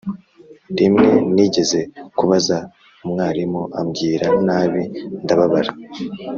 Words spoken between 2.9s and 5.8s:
umwarimu ambwira nabi ndababara